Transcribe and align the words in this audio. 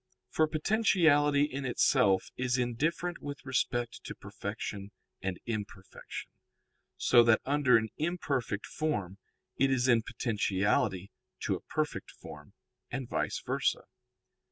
For 0.31 0.47
potentiality 0.47 1.43
in 1.43 1.63
itself 1.63 2.31
is 2.35 2.57
indifferent 2.57 3.21
with 3.21 3.45
respect 3.45 4.03
to 4.05 4.15
perfection 4.15 4.89
and 5.21 5.39
imperfection, 5.45 6.31
so 6.97 7.23
that 7.23 7.39
under 7.45 7.77
an 7.77 7.89
imperfect 7.99 8.65
form 8.65 9.19
it 9.59 9.69
is 9.69 9.87
in 9.87 10.01
potentiality 10.01 11.11
to 11.41 11.53
a 11.53 11.61
perfect 11.61 12.09
form, 12.09 12.53
and 12.89 13.07
_vice 13.07 13.45
versa. 13.45 13.83